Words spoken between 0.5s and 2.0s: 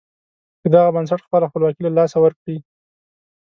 که دغه بنسټ خپله خپلواکي له